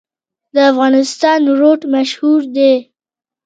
[0.53, 2.73] د افغانستان روټ مشهور دی